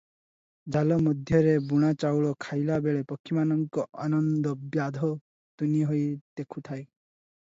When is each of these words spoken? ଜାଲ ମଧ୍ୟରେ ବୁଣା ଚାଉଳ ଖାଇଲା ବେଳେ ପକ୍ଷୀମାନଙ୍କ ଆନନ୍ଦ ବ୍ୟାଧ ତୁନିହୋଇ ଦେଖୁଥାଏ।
ଜାଲ 0.75 0.95
ମଧ୍ୟରେ 1.07 1.51
ବୁଣା 1.71 1.89
ଚାଉଳ 2.03 2.31
ଖାଇଲା 2.45 2.77
ବେଳେ 2.87 3.03
ପକ୍ଷୀମାନଙ୍କ 3.11 3.85
ଆନନ୍ଦ 4.05 4.53
ବ୍ୟାଧ 4.77 5.11
ତୁନିହୋଇ 5.63 6.03
ଦେଖୁଥାଏ। 6.41 6.83